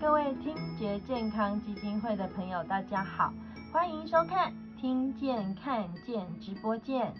[0.00, 3.34] 各位听觉健康基金会的朋友，大家好，
[3.70, 7.12] 欢迎收看听见看见直播间。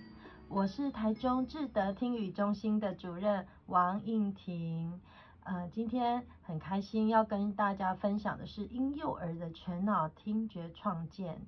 [0.48, 4.98] 我是台中智德听语中心的主任王应婷。
[5.44, 11.38] 呃，今天很开心要跟大家分享的是婴幼儿的全脑听觉创建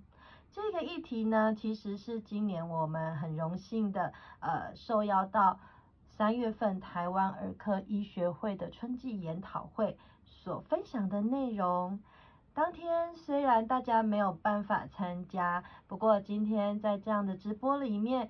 [0.53, 5.59] 这个议题呢，其实是今年我们很荣幸的呃受邀到
[6.17, 9.97] 三月份台湾儿科医学会的春季研讨会。
[10.25, 12.01] 所分享的内容，
[12.53, 18.29] 当天虽然大家没有办法参加，不过今天在这样的直播里面，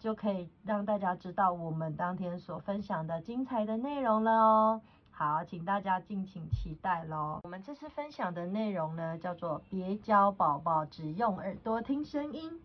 [0.00, 4.80] 就可以让大家知道我们当天所分享的精彩的内容了哦。
[5.12, 7.38] 好，请大家敬请期待喽。
[7.44, 12.63] 我们这次分享的内容呢，叫做别教宝宝只用耳朵听声音。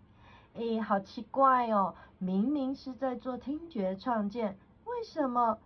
[0.53, 5.57] 诶，好奇怪哦，明明是在做听觉创建，为什么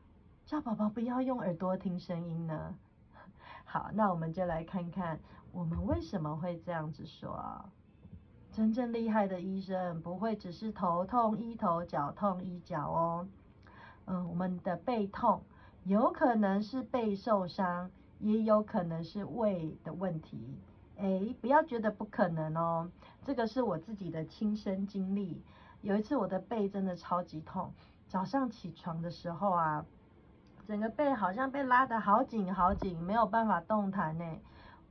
[0.45, 2.75] 叫宝宝不要用耳朵听声音呢？
[3.65, 5.19] 好，那我们就来看看
[5.51, 7.65] 我们为什么会这样子说。
[8.51, 13.27] 真正厉害的医生不会只是头痛医头，脚痛医脚哦。
[14.05, 15.41] 嗯，我们的背痛
[15.85, 17.89] 有可能是背受伤，
[18.19, 20.59] 也有可能是胃的问题。
[20.97, 22.89] 哎，不要觉得不可能哦，
[23.23, 25.41] 这个是我自己的亲身经历。
[25.81, 27.73] 有一次我的背真的超级痛，
[28.07, 29.85] 早上起床的时候啊。
[30.65, 34.23] 整个背好像被拉得好紧好紧，没有办法动弹呢。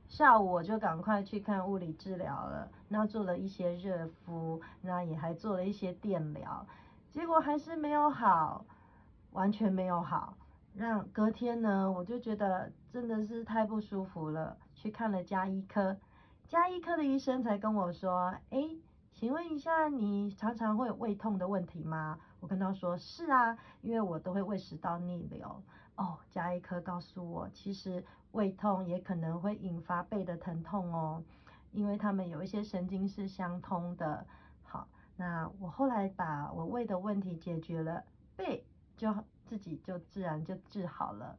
[0.07, 6.63] 下午我就赶快去看物理治疗了，那做了一些热敷，那也还做了一些电疗，
[7.09, 8.63] 结果还是没有好，
[9.31, 10.37] 完全没有好。
[10.75, 15.97] 让隔天呢，我就觉得真的是太不舒服了，去看了加医科，
[16.47, 18.69] 加医科的医生才跟我说，哎。
[19.15, 22.19] 请问一下，你常常会有胃痛的问题吗？
[22.39, 25.63] 我跟他说是啊，因为我都会胃食道逆流。
[25.95, 31.23] 哦，加医科告诉我，其实胃痛也可能会引发背的疼痛哦，
[31.71, 34.25] 因为他们有一些神经是相通的。
[34.63, 38.03] 好，那我后来把我胃的问题解决了，
[38.35, 38.65] 背
[38.97, 39.13] 就
[39.53, 41.37] 自己就自然就治好了。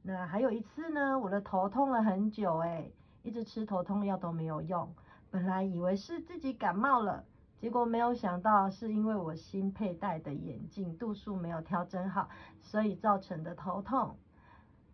[0.00, 2.90] 那还有一次呢，我的头痛了很久，哎，
[3.22, 4.88] 一直吃头痛药都没有用。
[5.30, 7.22] 本来以为是自己感冒了，
[7.58, 12.30] 结果没有想到是因为我新佩戴的眼镜度数没有调整好，
[12.62, 14.16] 所以造成的头痛。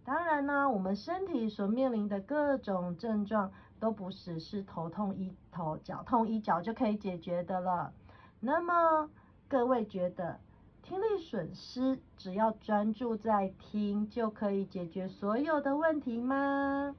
[0.05, 7.93] 当然呢，我们身体所面临的各种症状都不只是头痛医头、脚痛医脚就可以解决的了。
[8.41, 9.09] 那么
[9.47, 10.41] 各位觉得
[10.89, 16.97] 听力损失只要专注在听就可以解决所有的问题吗？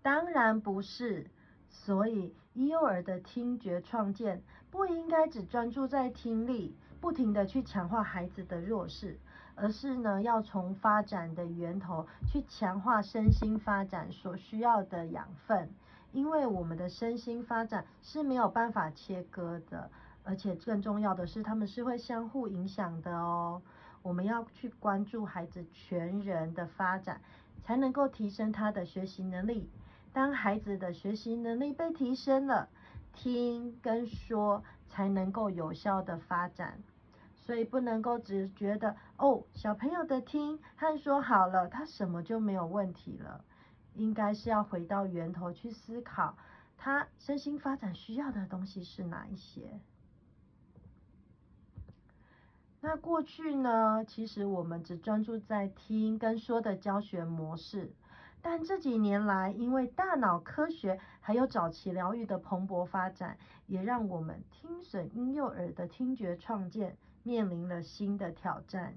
[0.00, 1.26] 当然不是。
[1.68, 9.18] 所以，幼儿的听觉创建不应该只专注在听力，不停的去强化孩子的弱势，
[9.56, 15.68] 而是呢，要从发展的源头去强化身心发展所需要的养分。
[16.12, 19.90] 因为我们的身心发展是没有办法切割的，
[20.26, 23.62] 而且更重要的是，他们是会相互影响的哦。
[24.02, 27.20] 我们要去关注孩子全人的发展，
[27.62, 29.70] 才能够提升他的学习能力。
[30.12, 32.68] 当孩子的学习能力被提升了，
[33.12, 36.82] 听跟说才能够有效的发展。
[37.34, 43.44] 所以不能够只觉得哦，小朋友的听和说好了，他什么就没有问题了。
[43.94, 46.36] 应该是要回到源头去思考，
[46.76, 49.80] 他身心发展需要的东西是哪一些。
[52.88, 57.92] 那过去呢，其实我们只专注在听跟说的教学模式。
[58.40, 68.94] 但这几年来，因为大脑科学还有早期疗愈的蓬勃发展，也让我们听损婴幼儿的听觉创建面临了新的挑战。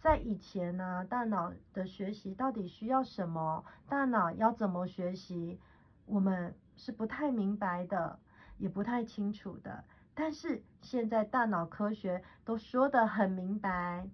[0.00, 3.64] 在以前呢，大脑的学习到底需要什么？
[3.88, 5.60] 大脑要怎么学习？
[6.06, 8.18] 我们是不太明白的，
[8.56, 9.84] 也不太清楚的。
[10.20, 14.08] 但是现在大脑科学都说得很明白。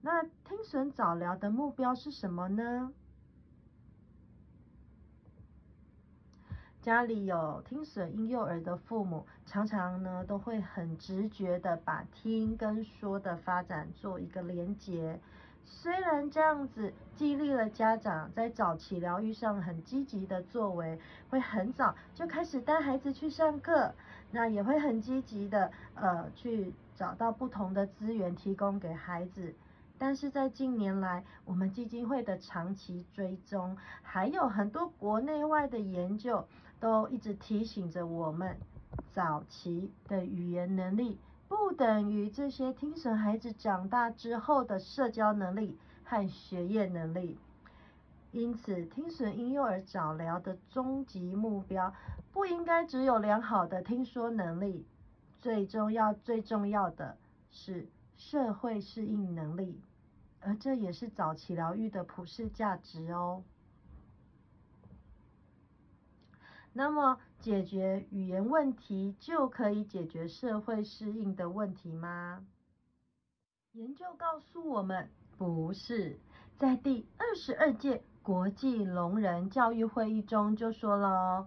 [0.00, 2.92] 那听损早疗的目标是什么呢？
[6.80, 15.18] 家里有听损婴幼儿的父母，常常呢都会很直觉的把听跟说的发展做一个连结。
[15.66, 23.94] 虽然这样子激励了家长在早期疗愈上很积极的作为，会很早就开始带孩子去上课，
[24.30, 29.54] 那也会很积极的呃去找到不同的资源提供给孩子。
[29.96, 36.46] 但是在近年来，我们基金会的长期追踪，还有很多国内外的研究，
[36.80, 38.56] 都一直提醒着我们，
[39.12, 41.18] 早期的语言能力
[41.56, 47.38] 不等于这些听损孩子长大之后的社交能力和学业能力。
[48.32, 51.94] 因此，听损婴幼儿早疗的终极目标，
[52.32, 54.84] 不应该只有良好的听说能力，
[55.40, 57.16] 最重要、最重要的
[57.52, 57.86] 是
[58.16, 59.80] 社会适应能力，
[60.40, 63.44] 而这也是早期疗愈的普世价值哦。
[66.76, 72.44] 那么，解决语言问题就可以解决社会适应的问题吗？
[73.72, 76.18] 研究告诉我们，不是。
[76.58, 81.46] 在第二十二届国际聋人教育会议中就说了哦，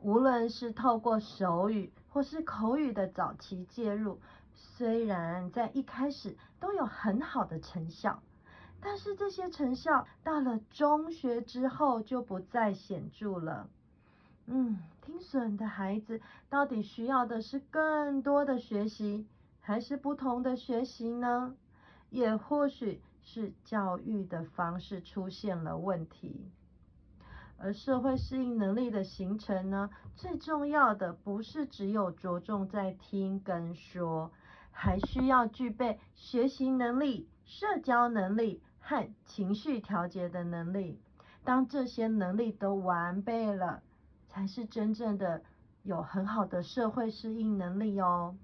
[0.00, 4.20] 无论是透过手语或是口语的早期介入，
[4.54, 8.22] 虽然在一开始都有很好的成效，
[8.80, 13.68] 但是这些成效到了中学之后就不再显著了。
[14.50, 19.26] 嗯，听损的孩子到底需要的是更多的学习，
[19.60, 21.54] 还是不同的学习呢？
[22.08, 26.50] 也或许是教育的方式出现了问题。
[27.58, 34.30] 而社会适应能力的形成呢，最重要的不是只有着重在听跟说，
[34.70, 40.98] 还需要具备学习能力、社交能力和情绪调节的能力。
[41.44, 43.82] 当这些能力都完备了，
[44.38, 45.42] 才是真正的
[45.82, 48.36] 有很好的社会适应能力哦。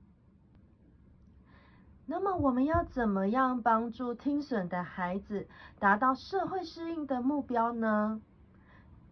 [2.05, 5.46] 那么我们要怎么样帮助听损的孩子
[5.79, 8.20] 达到社会适应的目标呢？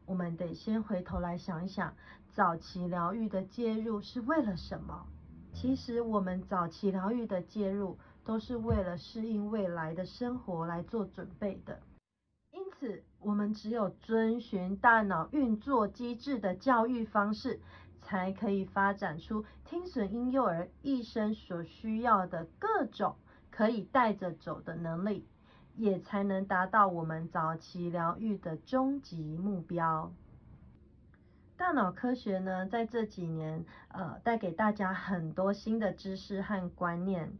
[0.07, 1.95] 我们得先回头来想一想，
[2.33, 5.07] 早期疗愈的介入是为了什么？
[5.55, 11.79] 其实我们早期疗愈的介入都是为了适应未来的生活来做准备的。
[13.21, 17.61] 我们只有遵循大脑运作机制的教育方式，
[18.01, 23.15] 才可以发展出听损婴幼儿一生所需要的各种
[23.51, 25.25] 可以带着走的能力，
[25.77, 30.13] 也才能达到我们早期疗愈的终极目标。
[31.57, 37.33] 大脑科学呢，在这几年，呃，带给大家很多新的知识和观念。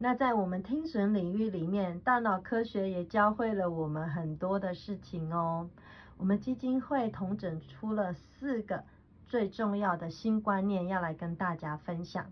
[0.00, 5.68] 那在我们听损领域里面，大脑科学也教会了我们很多的事情哦。
[6.16, 8.84] 我们基金会统整出了四个
[9.26, 12.30] 最重要的新观念，要来跟大家分享。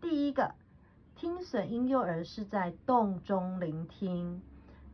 [0.00, 0.54] 第一个，
[1.14, 4.40] 听损婴幼儿是在动中聆听。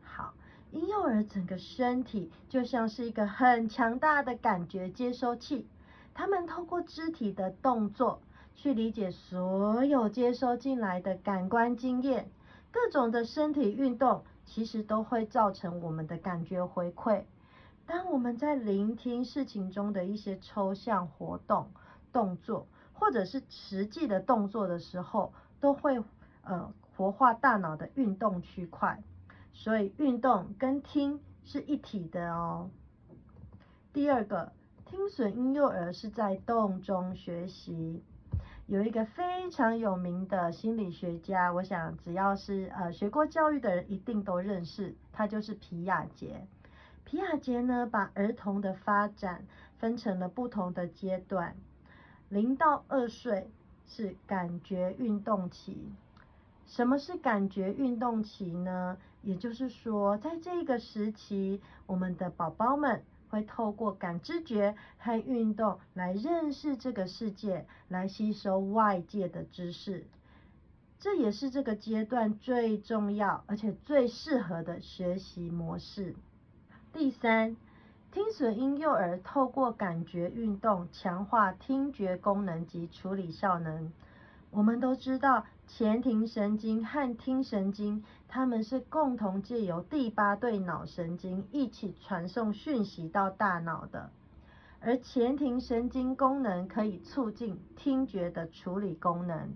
[0.03, 0.35] 好，
[0.73, 5.69] 婴幼儿整个身体就像是一个很强大的感觉接收器，
[6.13, 8.21] 他们透过肢体的动作。
[8.55, 12.31] 去理解所有接收进来的感官经验，
[12.71, 17.25] 各种的身体运动其实都会造成我们的感觉回馈。
[17.87, 21.71] 当我们在聆听事情中的一些抽象活动、
[22.13, 26.03] 动作，或者是实际的动作的时候，都会
[26.45, 29.03] 呃活化大脑的运动区块。
[29.53, 32.71] 所以运动跟听是一体的哦。
[33.93, 34.53] 第二个，
[34.87, 38.03] 听损婴幼儿是在动中学习。
[38.73, 46.47] 有一个非常有名的心理学家，我想只要是呃学过教育的人一定都认识，他就是皮亚杰。
[47.05, 49.45] 皮亚杰呢，把儿童的发展
[49.77, 51.55] 分成了不同的阶段，
[52.31, 53.51] 零到二岁
[53.87, 55.93] 是感觉运动期。
[56.65, 58.97] 什么是感觉运动期呢？
[59.21, 63.03] 也就是说，在这个时期，我们的宝宝们。
[63.33, 70.05] 会透过感知觉和运动来认识这个世界，来吸收外界的知识。
[71.01, 76.15] 这也是这个阶段最重要而且最适合的学习模式。
[76.93, 77.57] 第三，
[78.13, 83.91] 听损婴幼儿透过感觉运动强化听觉功能及处理效能。
[84.53, 85.45] 我们都知道。
[85.67, 94.11] 前庭神经和听神经，它们是共同借由第八对脑神经一起传送讯息到大脑的。
[94.81, 99.55] 而前庭神经功能可以促进听觉的处理功能。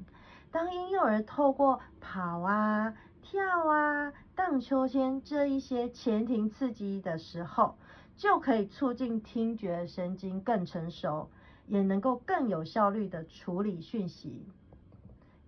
[0.50, 7.76] 当婴幼儿透过跑啊、跳啊、荡秋千这一些前庭刺激的时候，
[8.16, 11.28] 就可以促进听觉神经更成熟，
[11.66, 14.46] 也能够更有效率的处理讯息。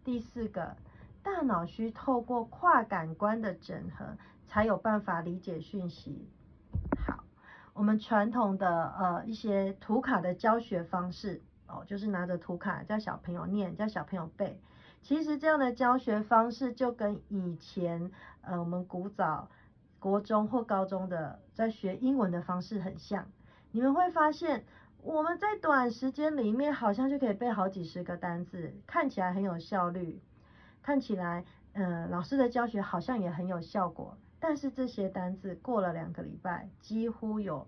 [0.09, 0.75] 第四个，
[1.23, 6.27] 大脑需透过跨感官的整合，才有办法理解讯息。
[7.07, 7.25] 好，
[7.75, 14.59] 我们传统的呃一些图卡的教学方式，哦，就是拿着图卡教小朋友念，教小朋友背。
[15.03, 18.11] 其实这样的教学方式就跟以前
[18.41, 19.51] 呃我们古早
[19.99, 23.27] 国中或高中的在学英文的方式很像。
[23.73, 24.65] 你们会发现。
[25.03, 30.21] 我们在短时间里面好像就可以背好几十个单字，看起来很有效率，
[30.83, 34.19] 看起来，嗯，老师的教学好像也很有效果。
[34.41, 37.67] 但是这些单字过了两个礼拜，几乎有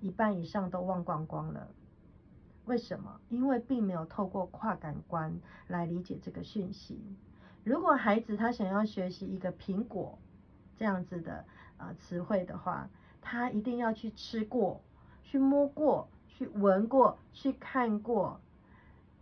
[0.00, 1.68] 一半以上都忘光光了。
[2.64, 3.20] 为什么？
[3.28, 7.16] 因为并没有透过跨感官来理解这个讯息。
[7.64, 10.18] 如果孩子他想要学习一个苹果
[10.76, 11.44] 这样子的
[11.76, 12.88] 呃词汇的话，
[13.20, 14.80] 他一定要去吃过、
[15.22, 18.40] 去摸过、去闻过、去看过，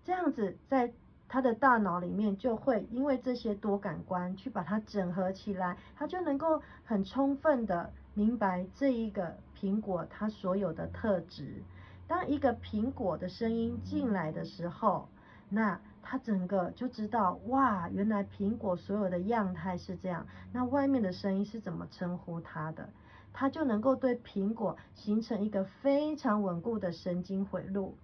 [0.05, 0.93] 这样子在
[1.29, 11.62] 他的大脑里面就会因为这些多感官去把它整合起来，他就能够很充分的明白这一个苹果它所有的特质。
[12.09, 15.09] 当一个苹果的声音进来的时候，
[15.49, 20.26] 那他整个就知道，哇，原来苹果所有的样态是这样。
[20.52, 22.88] 那外面的声音是怎么称呼它的？
[23.33, 27.97] 他就能够对苹果形成一个非常稳固的神经回路。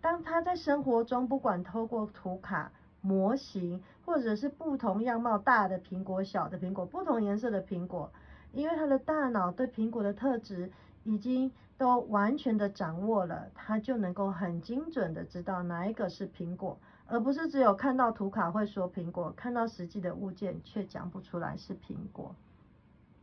[0.00, 8.12] 当他在生活中，不管透过图卡、模型，或者是不同样貌大的苹果、小的苹果、不同颜色的苹果，
[8.52, 10.70] 因为他的大脑对苹果的特质。
[11.06, 22.34] 已经都完全的掌握了，他就能够很精准的知道哪一个是苹果，而不是只有看到图卡会说苹果，看到实际的物件却讲不出来是苹果。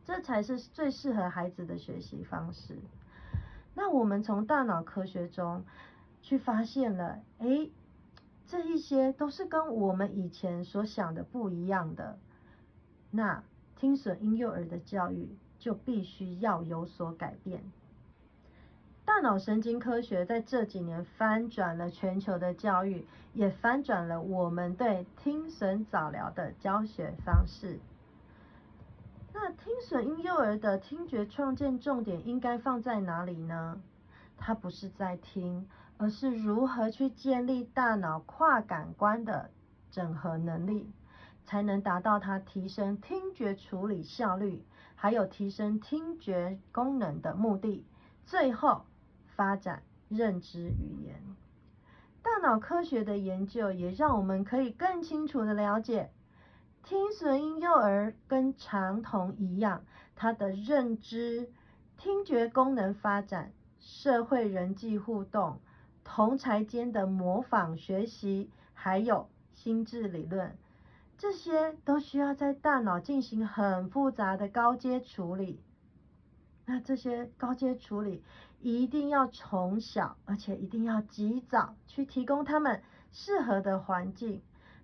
[0.04, 2.78] 这才是最适合孩子的学习方式。
[3.74, 5.64] 那我们从大脑科学中
[6.20, 7.70] 去发现了，哎，
[8.46, 12.18] 这一些都是跟我们以前所想的不一样的。
[13.10, 13.42] 那
[13.76, 15.36] 听损婴幼儿的教育。
[15.62, 17.62] 就必须要有所改变。
[19.04, 27.78] 大脑神经科学在这几年翻转了全球的教育，也翻转了我们对听损早疗的教学方式。
[29.34, 33.80] 那听损婴幼儿的听觉创建重点应该放在哪里呢？
[34.36, 39.50] 它不是在听，而是如何去建立大脑跨感官的
[39.90, 40.92] 整合能力，
[41.44, 44.64] 才能达到它提升听觉处理效率。
[44.94, 47.84] 还有提升听觉功能的目的，
[48.24, 48.84] 最后
[49.26, 51.20] 发展认知语言。
[52.22, 56.12] 大脑科学的研究也让我们可以更清楚的了解，
[56.84, 59.84] 听损婴幼儿跟常童一样，
[60.16, 61.50] 他的认知、
[61.96, 65.60] 听觉功能发展、社会人际互动、
[66.02, 70.56] 同才间的模仿学习，还有心智理论。
[71.16, 75.60] 这些都需要在大脑进行很复杂的高阶处理。
[76.66, 78.22] 那这些高阶处理
[78.60, 84.42] 一定要从小，而且一定要及早去提供他们适合的环境，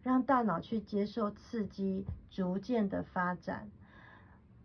[0.08, 3.68] 让大脑去接受刺激，逐渐的发展。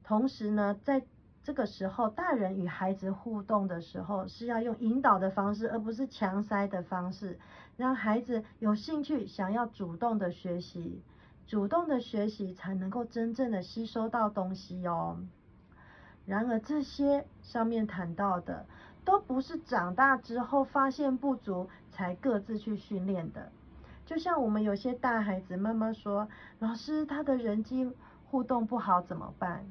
[0.02, 1.04] 同时呢，在
[1.44, 7.38] 这个时候，大人与孩子互动的时候，是要用引导的方式，而不是强塞的方式，
[7.76, 11.04] 让孩子有兴趣，想要主动的学习。
[11.46, 15.18] 主动的学习才能够真正的吸收到东西哦。
[16.26, 18.66] 然而这些上面谈到的，
[19.04, 23.52] 都不是长大之后发现不足才各自去训练的。
[24.06, 26.28] 就像我们有些大孩子，妈妈说
[26.60, 27.92] ：“老师，他的人际
[28.26, 29.66] 互动不好怎么办？”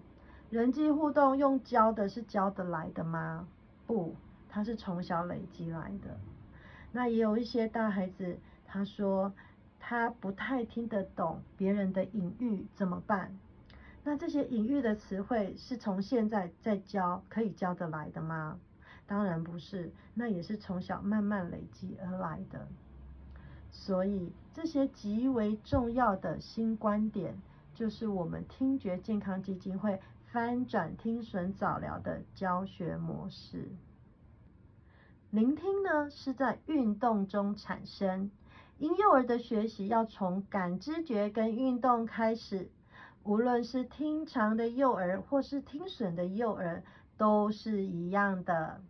[0.51, 3.47] 人际互动用教的是教得来的吗？
[3.87, 4.15] 不，
[4.49, 6.19] 他是从小累积来的。
[6.93, 9.33] 那也有一些大孩子，他说。
[9.85, 13.37] 他不太听得懂别人的隐喻怎么办？
[14.05, 18.61] 那这些隐喻的词汇是从现在在教可以教得来的吗？
[19.09, 22.69] 当然不是，那也是从小慢慢累积而来的。
[23.85, 27.35] 所以这些极为重要的新观点，
[27.75, 33.73] 就是我们听觉健康基金会翻转听损早疗的教学模式。
[35.31, 38.31] 聆听呢，是在运动中产生。
[38.79, 42.71] 婴幼儿的学习要从感知觉跟运动开始，
[43.25, 46.85] 无论是听长的幼儿或是听损的幼儿
[47.17, 48.81] 都是一样的。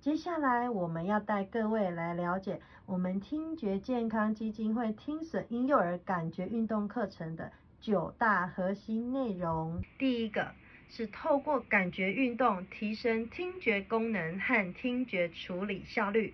[0.00, 7.50] 接下来我们要带各位来了解我们听觉健康基金会听损婴幼儿感觉运动课程的
[7.80, 9.82] 九大核心内容。
[9.98, 10.52] 第一个
[10.88, 16.32] 是透过感觉运动提升听觉功能和听觉处理效率。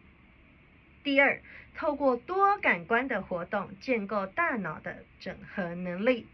[1.02, 1.40] 第二，
[1.74, 6.26] 透过多感官的活动，建构大脑的整合能力。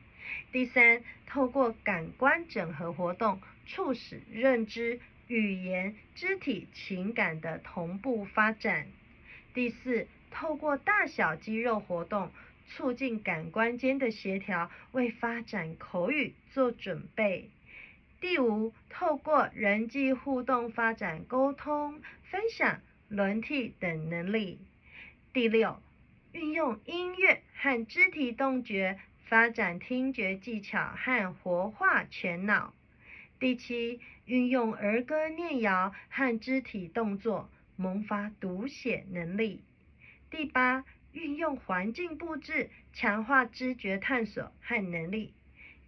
[0.50, 8.88] 第三，透过感官整合活动，促使认知、语言、肢体、情感的同步发展。
[9.54, 12.30] 第四，透过大小肌肉活动，
[12.68, 17.48] 促进感官间的协调，为发展口语做准备。
[18.20, 22.80] 第五，透过人际互动发展沟通、分享。
[23.08, 24.60] 轮替等能力。
[25.32, 25.82] 第六，
[26.30, 32.72] 运用音乐和肢体动觉发展听觉技巧和活化全脑。
[33.40, 39.62] 第七，运用儿歌念谣和肢体动作，萌发读写能力。
[40.30, 45.32] 第八，运用环境布置，强化知觉探索和能力。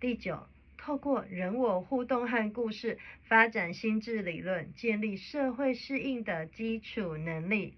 [0.00, 0.46] 第九，
[0.78, 7.74] 透过人我互动和故事，发展心智理论，建立社会适应的基础能力。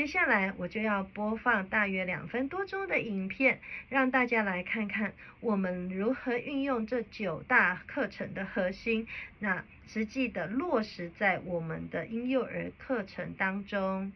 [0.00, 9.06] 接下来我就要播放大约两分多钟的影片，让大家来看看我们如何运用这九大课程的核心，
[9.40, 14.10] 那实际的落实在我们的婴幼儿课程当中。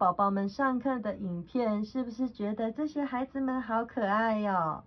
[0.00, 4.82] 宝宝们上课的影片，是不是觉得这些孩子们好可爱哟？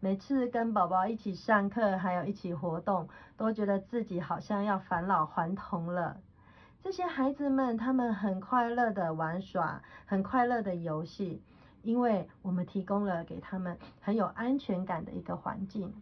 [0.00, 6.16] 每次跟宝宝一起上课，还有一起活动，都觉得自己好像要返老还童了。
[6.82, 11.40] 这些孩子们，他们很快乐的玩耍，很快乐的游戏，
[11.82, 15.94] 因为我们提供了给他们很有安全感的一个环境。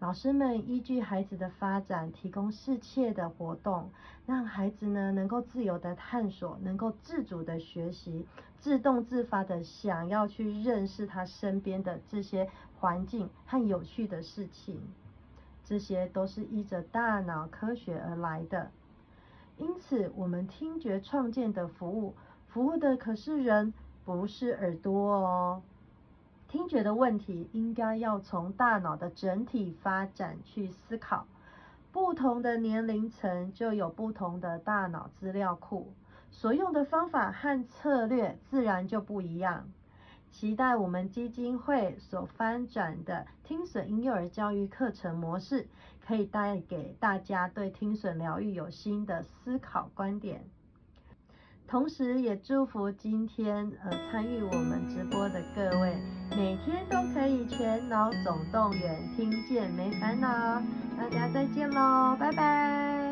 [0.00, 3.90] 老师们依据孩子的发展，提供适切的活动，
[4.26, 8.24] 让孩子呢能够自由的探索，能够自主的学习，
[8.60, 14.80] 自动自发的想要去认识他身边的这些环境和有趣的事情，
[15.64, 18.70] 这些都是依着大脑科学而来的。
[19.56, 22.14] 因此，我们听觉创建的服务，
[22.46, 25.62] 服务的可是人，不是耳朵哦。
[26.48, 31.26] 听觉的问题应该要从大脑的整体发展去思考，
[31.92, 35.92] 不同的年龄层就有不同的大脑资料库，
[36.30, 39.68] 所用的方法和策略自然就不一样。
[40.30, 45.68] 期待我们基金会所翻转的听损婴幼儿教育课程模式，
[46.06, 50.46] 可以带给大家对听损疗愈有新的思考观点。
[51.68, 55.94] 同时，也祝福今天呃参与我们直播的各位，
[56.30, 60.28] 每天都可以全脑总动员，听见没烦恼。
[60.96, 63.07] 大家再见喽，拜拜。